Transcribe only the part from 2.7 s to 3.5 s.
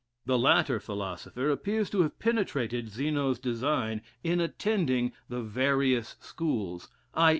Zeno's